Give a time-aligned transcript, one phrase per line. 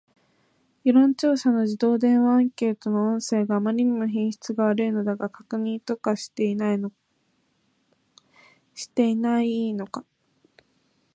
[0.83, 6.89] 世論調査の自動電話アンケート音声があまりにも品質悪いのだが、確認とかしていないの
[9.85, 10.03] か